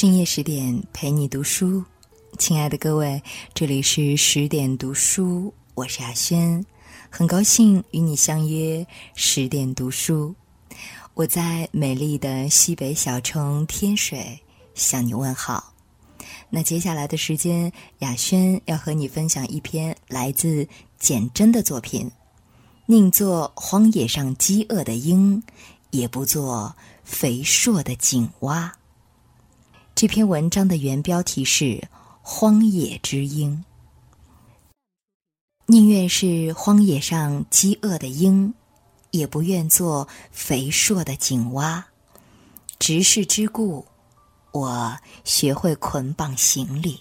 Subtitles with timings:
[0.00, 1.82] 深夜十点陪你读书，
[2.38, 3.20] 亲爱的各位，
[3.52, 6.64] 这里是十点读书，我是阿轩，
[7.10, 8.86] 很高兴与你相约
[9.16, 10.32] 十点读书。
[11.14, 14.38] 我在美丽的西北小城天水
[14.72, 15.74] 向你问好。
[16.48, 20.68] 那接下来的时间，雅轩要和你分享一篇来自
[21.00, 22.08] 简真的作品：
[22.86, 25.42] 宁做荒野上饥饿的鹰，
[25.90, 28.77] 也不做肥硕的井蛙。
[29.98, 31.64] 这篇文章的原标题是
[32.22, 33.64] 《荒野之鹰》，
[35.66, 38.54] 宁愿是荒野上饥饿的鹰，
[39.10, 41.84] 也不愿做肥硕的井蛙。
[42.78, 43.84] 执事之故，
[44.52, 47.00] 我学会捆绑行李，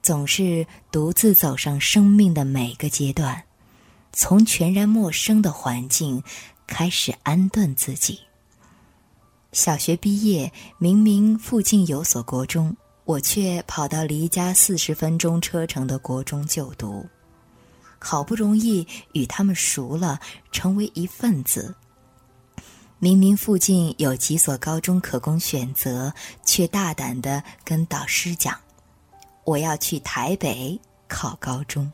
[0.00, 3.42] 总是独自走上生命的每个阶段，
[4.12, 6.22] 从全然陌生的环境
[6.68, 8.20] 开始安顿自己。
[9.52, 17.06] 小学毕业，明明附近有所国中，我却跑到离家四十分钟车程的国中就读。
[17.98, 20.18] 好不容易与他们熟了，
[20.50, 21.74] 成为一份子。
[22.98, 26.10] 明明附近有几所高中可供选择，
[26.46, 28.58] 却大胆的跟导师讲
[29.44, 31.92] ：“我要去台北考高中。”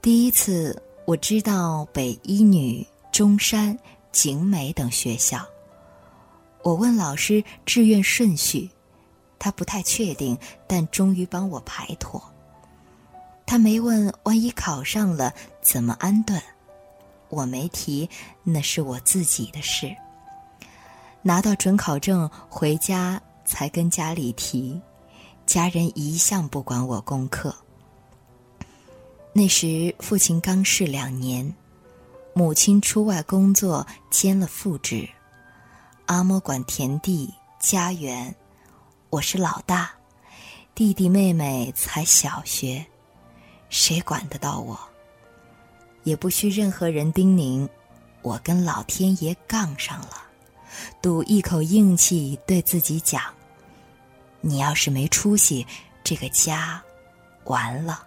[0.00, 3.78] 第一次我知道北一女、中山、
[4.12, 5.46] 景美等学校。
[6.62, 8.68] 我问老师志愿顺序，
[9.38, 12.22] 他不太确定，但终于帮我排妥。
[13.46, 16.40] 他没问万一考上了怎么安顿，
[17.28, 18.08] 我没提，
[18.44, 19.94] 那是我自己的事。
[21.22, 24.80] 拿到准考证回家才跟家里提，
[25.46, 27.54] 家人一向不管我功课。
[29.32, 31.54] 那时父亲刚逝两年，
[32.34, 35.08] 母亲出外工作兼了副职。
[36.10, 38.34] 阿嬷管田地家园，
[39.10, 39.92] 我是老大，
[40.74, 42.84] 弟弟妹妹才小学，
[43.68, 44.76] 谁管得到我？
[46.02, 47.68] 也不需任何人叮咛，
[48.22, 50.20] 我跟老天爷杠上了，
[51.00, 53.22] 赌一口硬气，对自己讲：
[54.40, 55.64] 你要是没出息，
[56.02, 56.82] 这个家
[57.44, 58.04] 完了。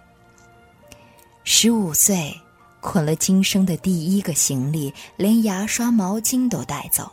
[1.45, 2.37] 十五岁，
[2.81, 7.09] 捆了今生的第一个行李，连牙刷、毛巾都带走。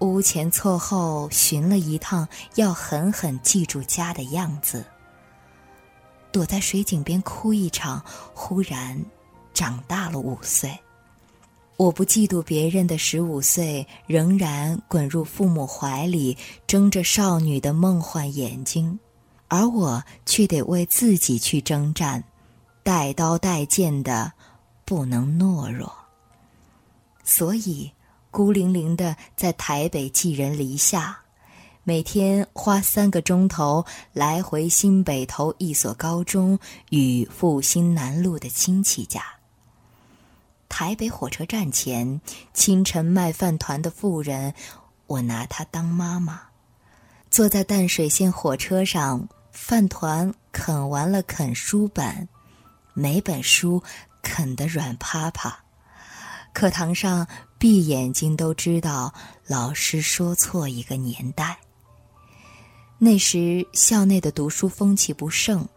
[0.00, 4.84] 屋前错后寻了一趟，要狠狠记住家的样子。
[6.32, 8.02] 躲在水井边哭一场，
[8.32, 8.98] 忽然
[9.52, 10.74] 长大了五岁。
[11.76, 18.98] 我不嫉妒别人的十五岁，仍然滚入父母怀里，睁着少女的梦幻眼睛，
[19.48, 22.24] 而我却得为自己去征战，
[22.82, 24.32] 带刀带剑的，
[24.86, 25.92] 不能懦弱。
[27.22, 27.92] 所以。
[28.30, 31.18] 孤零零的在台北寄人篱下，
[31.82, 36.58] 每天花三个钟头来回新北头一所高中
[36.90, 39.22] 与复兴南路的亲戚家。
[40.68, 42.20] 台北火车站前，
[42.54, 44.54] 清晨卖饭团的妇人，
[45.08, 46.42] 我拿她当妈妈。
[47.28, 52.28] 坐在淡水线火车上，饭团啃完了啃书本，
[52.94, 53.82] 每本书
[54.22, 55.64] 啃得软趴趴。
[56.52, 57.26] 课堂上，
[57.60, 59.12] 闭眼睛都知道
[59.46, 61.60] 老师说错一个年代。
[62.96, 65.68] 那时校内的读书风气不盛，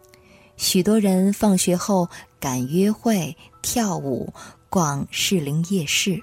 [0.56, 2.08] 许多人放学后
[2.40, 4.32] 赶约会、跳舞、
[4.70, 6.18] 逛士林夜市，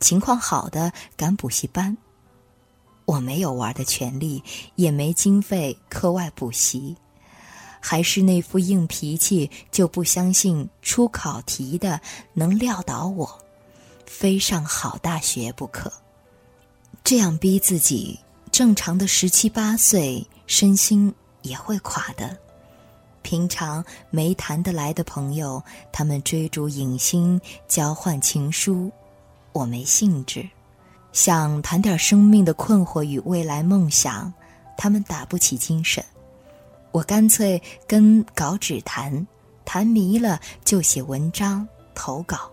[0.00, 1.96] 情况好的赶补习班。
[3.04, 4.42] 我没有玩的权利，
[4.74, 6.96] 也没经费课外补习，
[7.80, 12.00] 还是那副硬脾气，就不相信出考题的
[12.34, 13.45] 能撂倒我。
[14.06, 15.92] 非上好大学不可，
[17.04, 18.18] 这样逼自己，
[18.50, 21.12] 正常的十七八岁，身心
[21.42, 22.36] 也会垮的。
[23.22, 25.60] 平常没谈得来的朋友，
[25.92, 28.90] 他们追逐影星，交换情书，
[29.52, 30.48] 我没兴致。
[31.12, 34.32] 想谈点生命的困惑与未来梦想，
[34.76, 36.04] 他们打不起精神。
[36.92, 39.26] 我干脆跟稿纸谈，
[39.64, 42.50] 谈迷了就写文章投稿。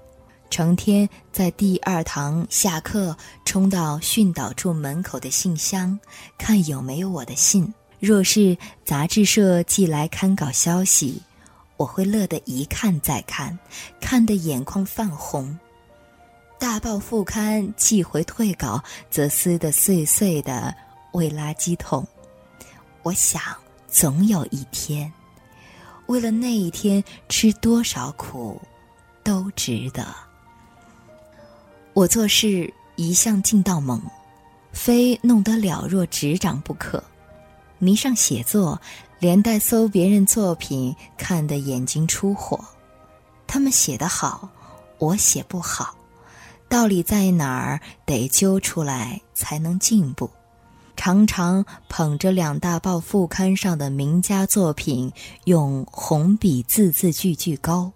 [0.54, 6.00] 成天在第二堂下课，冲到训导处门口的信箱，
[6.38, 7.74] 看有没有我的信。
[8.00, 8.56] 若是
[8.86, 11.20] 杂志社寄来刊稿消息，
[11.76, 13.58] 我会乐得一看再看，
[14.00, 15.58] 看得眼眶泛红。
[16.60, 18.80] 大报副刊寄回退稿，
[19.10, 20.72] 则撕得碎碎的，
[21.14, 22.08] 喂垃圾桶。
[23.02, 23.42] 我想，
[23.88, 25.12] 总有一天，
[26.06, 28.62] 为了那一天吃多少苦，
[29.24, 30.06] 都值得。
[31.94, 34.02] 我做事一向劲道猛，
[34.72, 37.04] 非弄得了若指掌不可。
[37.78, 38.82] 迷上写作，
[39.20, 42.60] 连带搜别人作品，看得眼睛出火。
[43.46, 44.50] 他们写得好，
[44.98, 45.96] 我写不好，
[46.68, 47.80] 道理在哪儿？
[48.08, 50.28] 得揪出来才能进步。
[50.96, 55.12] 常常捧着两大报副刊上的名家作品，
[55.44, 57.92] 用红笔字字句句勾。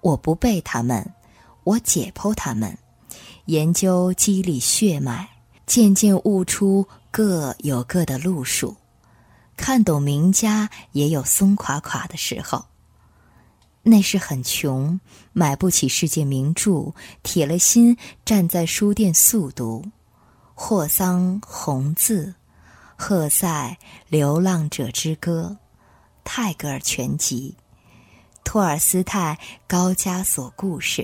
[0.00, 1.12] 我不背他们，
[1.64, 2.76] 我解剖他们，
[3.46, 5.28] 研究肌理血脉，
[5.66, 8.76] 渐渐悟出各有各的路数。
[9.56, 12.64] 看懂名家也有松垮垮的时候。
[13.82, 15.00] 那是很穷，
[15.32, 16.94] 买不起世界名著，
[17.24, 19.84] 铁了心站在书店速读。
[20.54, 22.26] 霍桑《红字》，
[22.96, 23.76] 赫塞
[24.08, 25.58] 《流浪者之歌》，
[26.22, 27.56] 泰戈尔全集，
[28.44, 29.36] 托尔斯泰
[29.66, 31.02] 《高加索故事》。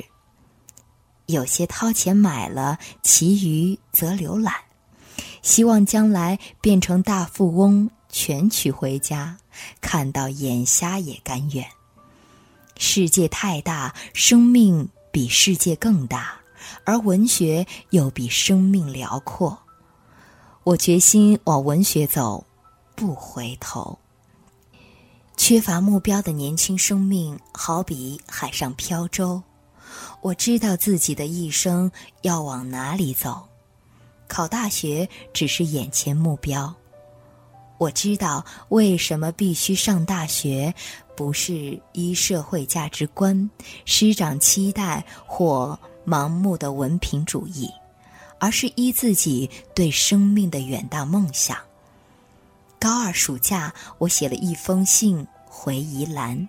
[1.29, 4.55] 有些掏钱买了，其余则浏览，
[5.43, 9.37] 希望将来变成大富翁，全取回家，
[9.83, 11.67] 看到眼瞎也甘愿。
[12.79, 16.41] 世界太大，生命比世界更大。
[16.85, 19.59] 而文学又比生命辽阔，
[20.65, 22.47] 我决心往文学走，
[22.95, 23.99] 不回头。
[25.37, 29.43] 缺乏目标的年轻生命，好比海上漂舟。
[30.21, 31.91] 我知道自己的一生
[32.23, 33.49] 要往哪里走，
[34.27, 36.75] 考大学只是眼前目标。
[37.79, 40.75] 我知道为什么必须上大学，
[41.17, 43.51] 不是依社会价值观、
[43.85, 45.79] 师长期待或。
[46.07, 47.71] 盲目的文凭主义，
[48.39, 51.59] 而是依自己对生命的远大梦想。
[52.81, 56.49] 高二暑假，我写了一封信回宜兰，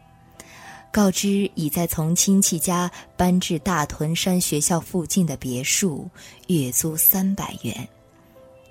[0.92, 6.10] 告知已在从亲戚家搬至大屯山学校附近的别墅，
[6.48, 7.88] 月租三百元。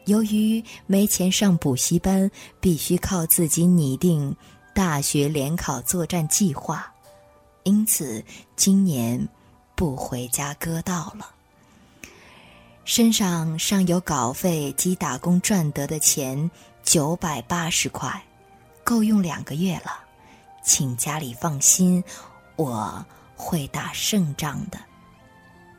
[0.07, 2.31] 由于没钱上补习班，
[2.61, 4.35] 必须靠自己拟定
[4.75, 6.93] 大学联考作战计划，
[7.65, 8.23] 因此
[8.57, 9.29] 今年。
[9.79, 11.31] 不回家割稻了，
[12.85, 16.51] 身上尚有稿费及打工赚得的钱
[16.83, 18.21] 九百八十块，
[18.83, 20.08] 够用两个月了。
[20.69, 22.05] 请家里放心，
[22.57, 23.03] 我
[23.35, 24.79] 会打胜仗的。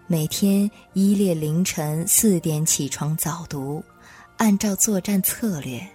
[0.07, 3.83] 每天一列凌晨四点起床早读，
[4.37, 5.87] 按照作战策略，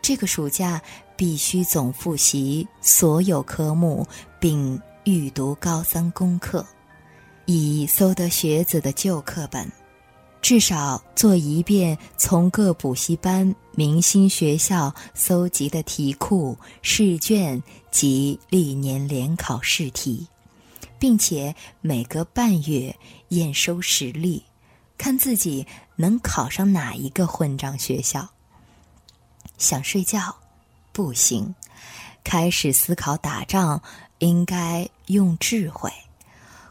[0.00, 0.80] 这个暑假
[1.16, 4.06] 必须总复习所有科目，
[4.40, 6.64] 并预读高三功课。
[7.44, 9.70] 以搜得学子的旧课本，
[10.42, 20.26] 至少做一遍从各补习班、明星学校搜集的题库、试卷及历年联考试题，
[20.98, 22.96] 并且每隔半月
[23.28, 24.42] 验收实力，
[24.96, 25.66] 看自己
[25.96, 28.28] 能考上哪一个混账学校。
[29.58, 30.34] 想睡觉，
[30.90, 31.54] 不行，
[32.24, 33.82] 开始思考打仗，
[34.18, 35.92] 应该用智慧。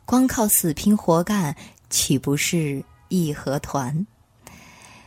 [0.06, 1.56] 光靠死拼活干，
[1.92, 4.08] 岂不是义和团？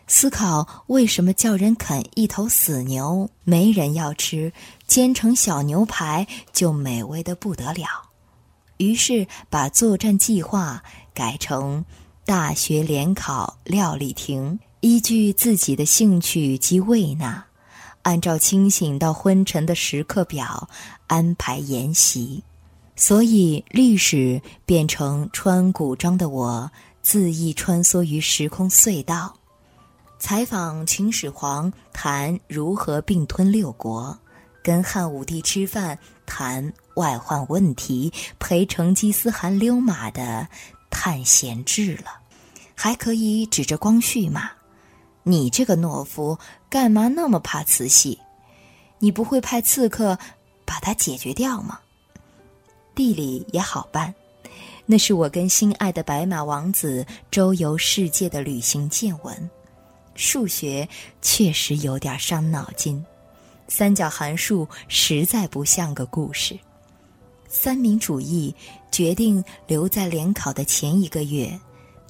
[0.06, 4.52] 思考为什么叫人啃一头死牛没人要吃，
[4.86, 7.86] 煎成小牛排就美味的不得了。
[8.76, 10.82] 于是把作战计划
[11.14, 11.82] 改成
[12.26, 17.42] 大学联考料理亭，依据自己的兴趣及胃纳，
[18.02, 20.68] 按照清醒到昏沉的时刻表
[21.06, 22.42] 安排研习。
[22.96, 26.70] 所以，历史变成穿古装的我，
[27.02, 29.34] 恣意穿梭于时空隧道，
[30.20, 34.16] 采访秦始皇，谈如何并吞六国；
[34.62, 40.46] 跟汉武帝吃饭，谈外患问题；陪成吉思汗溜马的
[40.90, 42.20] 探险志了，
[42.76, 44.48] 还可以指着光绪骂
[45.24, 46.38] ：“你这个懦夫，
[46.70, 48.16] 干嘛那么怕慈禧？
[49.00, 50.16] 你不会派刺客
[50.64, 51.80] 把它解决掉吗？”
[52.94, 54.14] 地理也好办，
[54.92, 59.50] 那是我跟心爱的白马王子周游世界的旅行见闻。
[60.14, 60.86] 数学
[61.22, 63.02] 确实有点伤脑筋，
[63.68, 66.58] 三角函数实在不像个故事。
[67.48, 68.54] 三民主义
[68.90, 71.58] 决定留在联考的前一个月，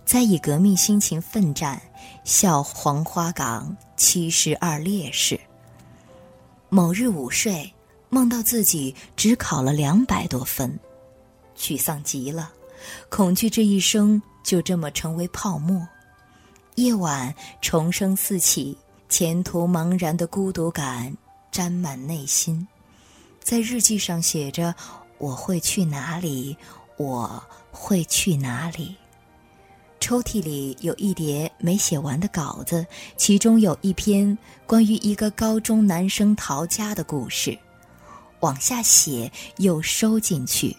[0.04, 1.80] 再以革命心情奋战，
[2.24, 5.38] 笑黄花岗七十二烈士。
[6.68, 7.72] 某日午睡。
[8.08, 10.78] 梦到自己只考了两百多分，
[11.56, 12.52] 沮丧极了，
[13.08, 15.86] 恐惧这一生就这么成为泡沫。
[16.76, 18.76] 夜晚重生四起，
[19.08, 21.14] 前途茫然的孤独感
[21.50, 22.66] 沾满内心，
[23.40, 24.74] 在日记上写着
[25.18, 26.56] ：“我会去哪里？
[26.96, 28.96] 我会去哪里？”
[30.00, 32.84] 抽屉里有一叠没写完的稿子，
[33.16, 34.36] 其中有一篇
[34.66, 37.56] 关于一个高中男生逃家的故事。
[38.40, 40.76] 往下写又收进去，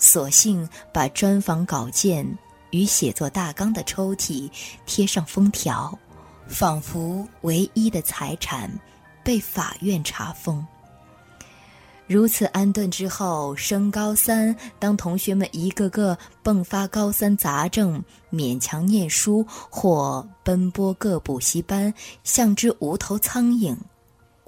[0.00, 2.26] 索性把专访稿件
[2.70, 4.50] 与写作大纲的抽屉
[4.86, 5.96] 贴上封条，
[6.48, 8.68] 仿佛唯一的财产
[9.22, 10.66] 被法院查封。
[12.06, 18.02] 如此安顿之后，升高三，当同学们一个个迸发高三杂症，
[18.32, 23.76] 勉强念书或奔波各补习班，像只无头苍蝇，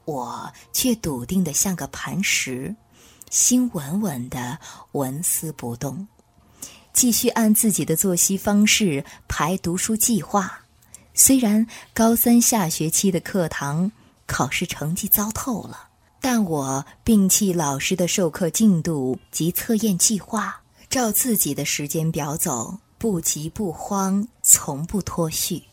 [0.06, 2.74] 我却笃定的像个磐石，
[3.32, 4.58] 心稳稳的
[4.92, 6.06] 纹丝不动，
[6.92, 10.60] 继续按自己的作息方式排读书计划。
[11.14, 13.90] 虽然高三下学期的课堂
[14.26, 15.88] 考试成绩糟透了。
[16.20, 25.64] 但我摒弃老师的授课进度及测验计划，照自己的时间表走，不急不慌，从不脱序。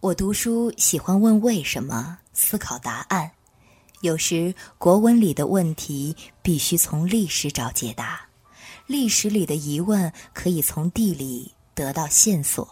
[0.00, 3.30] 我读书喜欢问为什么，思考答案。
[4.02, 8.20] 有时国文里的问题必须从历史找解答，
[8.88, 12.68] 历史里的疑问可以从地理得到线索。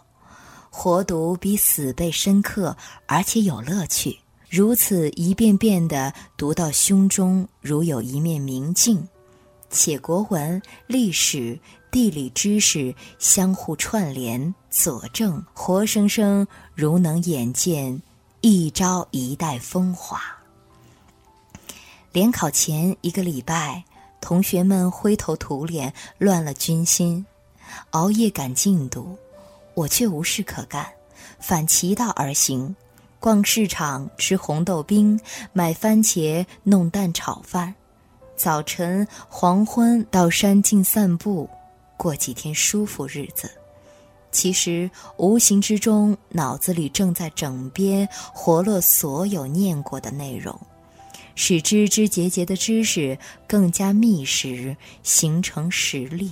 [0.71, 4.19] 活读比死背深刻，而且有乐趣。
[4.49, 9.07] 如此一遍遍地读到胸中如有一面明镜，
[9.71, 11.57] 且国文、历史、
[11.93, 16.45] 地理知识相互串联佐证，活生生
[16.75, 18.03] 如能眼见
[18.41, 20.21] 一朝一代风华。
[22.13, 23.85] 联考前一个礼拜，
[24.21, 27.25] 同学们灰头土脸，乱了军心，
[27.91, 29.17] 熬夜赶进度，
[29.75, 30.85] 我却无事可干，
[31.39, 32.75] 反其道而行。
[33.21, 35.21] 逛市场吃红豆冰，
[35.53, 37.73] 买番茄弄蛋炒饭，
[38.35, 41.49] 早晨黄昏到山径散步，
[41.97, 43.49] 过几天舒服日子。
[44.33, 50.59] 其实无形之中，脑子里正在整编活络所有念过的内容，
[51.43, 53.19] 使枝枝节节的知识
[53.49, 56.31] 更加密实，形成实力。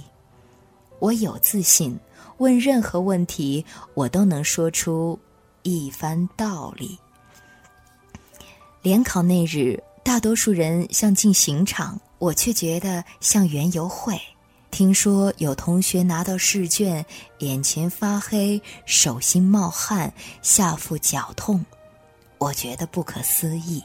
[0.98, 1.98] 我有自信，
[2.36, 5.18] 问任何问题，我都能说出。
[5.62, 6.98] 一番道理。
[8.82, 14.20] 联考那日，大多数人像进刑场，我却觉得像园游会。
[14.70, 17.04] 听说有同学拿到试卷，
[17.38, 20.12] 眼前发黑，手心冒汗，
[20.42, 21.64] 下腹绞痛，
[22.36, 23.82] 我觉得不可思议。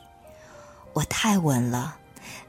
[0.94, 1.98] 我太稳了，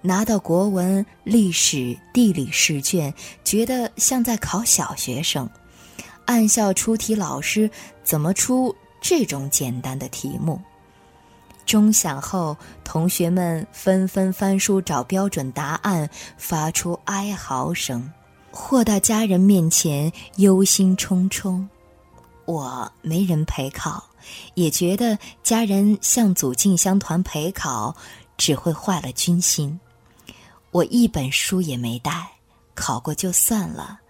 [0.00, 3.12] 拿到国文、历史、地理试卷，
[3.44, 5.48] 觉得像在考小学生。
[6.26, 7.70] 暗笑出题老师
[8.02, 8.74] 怎么出？
[9.06, 10.58] 这种简单的题目，
[11.66, 16.08] 钟响后，同学们纷纷翻书找标准答案，
[16.38, 18.10] 发出哀嚎声，
[18.50, 21.66] 或到家人面前忧心忡忡。
[22.46, 24.02] 我没人陪考，
[24.54, 27.94] 也觉得家人向组进香团陪考，
[28.36, 29.78] 只会坏了军心。
[30.70, 32.32] 我一本书也没带，
[32.74, 34.00] 考过就算了，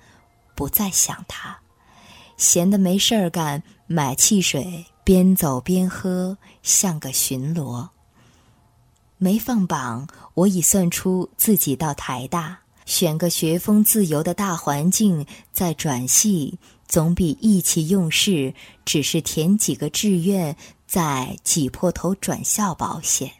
[0.55, 1.59] 不再想他。
[2.37, 7.89] 闲得没事儿干，买汽水边走边喝，像个巡逻。
[9.19, 18.53] 没放榜，我已算出自己到台大，选个学风自由的大环境，再转系，总比意气用事，
[18.85, 23.31] 只是填几个志愿，再挤破头转校保险。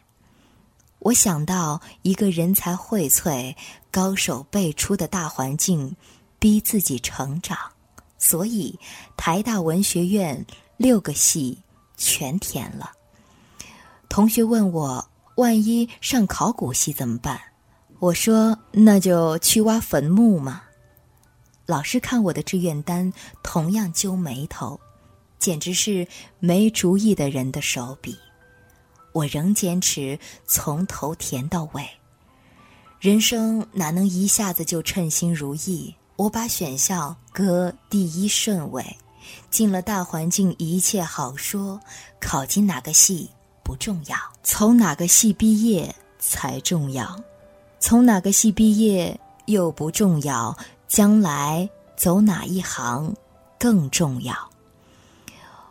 [1.05, 3.55] 我想到一个人才荟萃、
[3.91, 5.95] 高手辈出的大环境，
[6.39, 7.55] 逼自己成长。
[8.17, 8.79] 所以，
[9.15, 10.43] 台大文学院
[10.77, 11.59] 六个系
[11.95, 12.91] 全填了。
[14.09, 17.39] 同学问我，万一上考古系怎么办？
[17.99, 20.63] 我说，那就去挖坟墓嘛。
[21.67, 24.79] 老师看我的志愿单，同样揪眉头，
[25.37, 26.07] 简直是
[26.39, 28.17] 没主意的人的手笔。
[29.15, 31.89] 我仍坚持从头填到尾。
[32.99, 35.95] 人生哪能一下子就称心如意？
[36.17, 38.97] 我把选校搁第一顺位，
[39.49, 41.79] 进了大环境一切好说，
[42.19, 43.29] 考进哪个系
[43.63, 47.17] 不重要，从哪个系毕业才重要，
[47.79, 50.57] 从哪个系毕业又不重要，
[50.87, 53.15] 将来走哪一行
[53.57, 54.35] 更重要。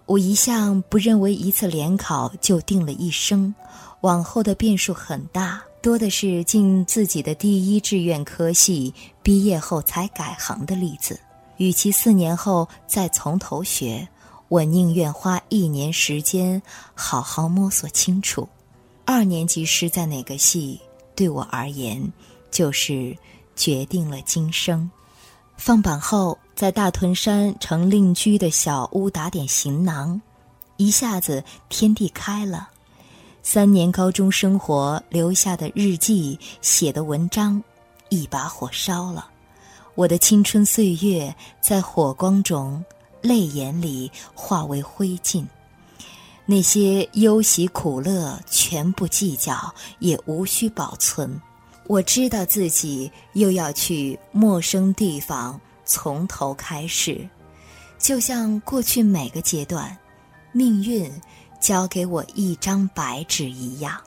[0.06, 3.54] 我一向不认为一次联考就定了一生，
[4.02, 5.62] 往后的变数很大。
[5.80, 8.92] 多的是进自己的第一志愿科系，
[9.22, 11.18] 毕业后才改行的例子。
[11.58, 14.06] 与其四年后再从头学，
[14.48, 16.60] 我宁愿花一年时间
[16.94, 18.48] 好好摸索清楚。
[19.04, 20.80] 二年级时在哪个系，
[21.14, 22.02] 对我而言
[22.50, 23.16] 就是
[23.54, 24.90] 决定了今生。
[25.56, 30.20] 放榜后，在大屯山城另居的小屋打点行囊，
[30.76, 32.68] 一下子天地开了。
[33.42, 37.62] 三年高中生活留下的日记、写的文章，
[38.08, 39.28] 一把火烧了。
[39.96, 42.82] 我的青春岁月在火光中、
[43.20, 45.44] 泪眼里化为灰烬。
[46.46, 51.40] 那些忧喜苦乐，全部计较，也无需保存。
[51.86, 57.28] 我知道自己又要去陌生地方，从头开始，
[57.98, 59.96] 就像过去每个阶段，
[60.52, 61.10] 命运
[61.60, 64.00] 交给我一张白纸一样。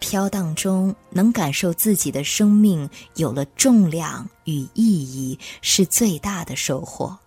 [0.00, 7.18] 飘荡中能感受自己的生命有了重量与意义，是最大的收获。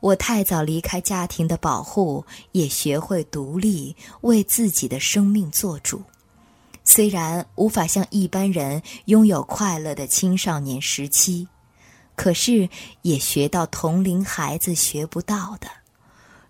[0.00, 6.00] 我太早离开家庭的保护，也学会独立，为自己的生命做主。
[6.84, 11.48] 虽然无法像一般人拥有快乐的青少年时期，
[12.18, 12.68] 可是
[13.02, 15.68] 也学到同龄孩子学不到的：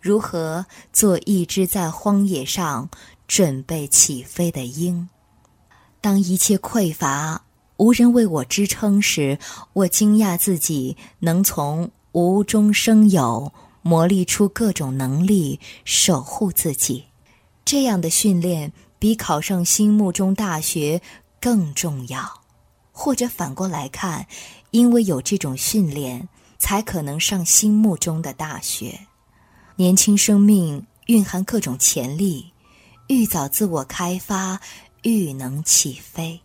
[0.00, 2.88] 如何做一只在荒野上
[3.28, 5.10] 准备起飞的鹰。
[6.00, 7.42] 当一切匮乏、
[7.76, 9.38] 无人为我支撑时，
[9.74, 17.04] 我惊讶自己能从无中生有，磨砺出各种能力，守护自己。
[17.66, 18.72] 这样的训练。
[19.00, 21.00] 比考上心目中大学
[21.40, 22.40] 更重要，
[22.90, 24.26] 或者反过来看，
[24.70, 28.98] 因为有这种训练，才可能上心目中的大学。
[29.76, 32.52] 年轻生命蕴含各种潜力，
[33.06, 34.60] 愈早自我开发，
[35.02, 36.40] 愈能起飞。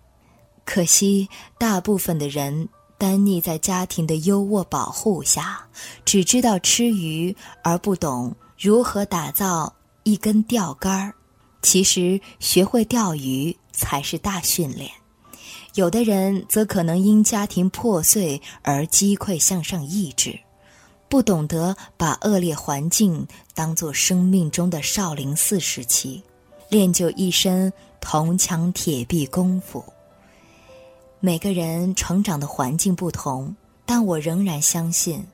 [0.64, 1.28] 可惜，
[1.58, 5.68] 大部分的人单溺在家庭的优渥保护下，
[6.06, 11.14] 只知道吃鱼，而不懂如何打造一根钓竿儿。
[11.62, 14.90] 其实，学会钓鱼才是大训练。
[15.76, 20.40] 有的人则可能因家庭破碎而击溃向上意志，
[21.10, 26.22] 不懂得把恶劣环境当作生命中的少林寺时期，
[26.70, 29.84] 练就一身铜墙铁壁功夫。
[31.20, 35.26] 每个人成长的环境不同，但我仍然相信，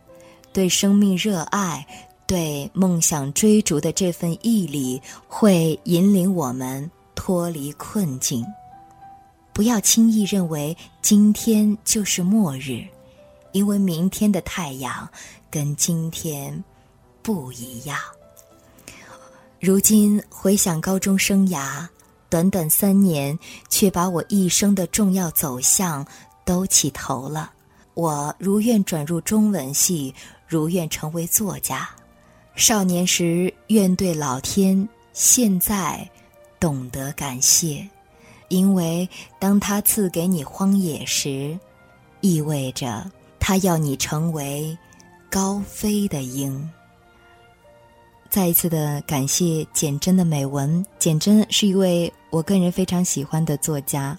[0.53, 1.85] 对生命热爱。
[2.25, 8.45] 对梦想追逐的这份毅力，会引领我们脱离困境。
[9.59, 12.81] 不要轻易认为今天就是末日，
[13.51, 15.05] 因为明天的太阳
[15.51, 16.63] 跟今天
[17.21, 17.99] 不一样。
[19.59, 21.85] 如今回想高中生涯，
[22.29, 26.07] 短短三年，却把我一生的重要走向
[26.45, 27.51] 都起头了。
[27.95, 30.15] 我如愿转入中文系，
[30.47, 31.89] 如愿成为作家。
[32.55, 36.09] 少年时愿对老天，现在
[36.61, 37.85] 懂得感谢，
[38.49, 39.07] 因为
[39.39, 41.57] 当他赐给你荒野时，
[42.21, 43.09] 意味着
[43.39, 44.77] 他要你成为
[45.29, 46.69] 高飞的鹰。
[48.29, 54.15] 再一次的感谢简真的美文，简真是一位我个人非常喜欢的作家，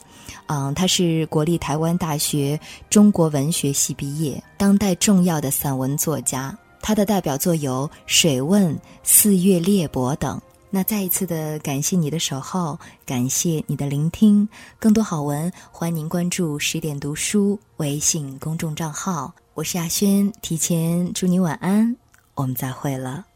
[0.46, 6.56] 嗯，他是国立台湾大学中国文学系毕业，当代重要的散文作家。
[6.82, 10.40] 他的代表作有《水问》《四月裂帛》等。
[10.72, 14.48] 那再一次的感谢你的守候，感谢你的聆听。
[14.78, 19.34] 更多好文，欢迎您关注十点读书微信公众账号。
[19.54, 21.96] 我是亚轩，提前祝你晚安，
[22.36, 23.29] 我们再会了。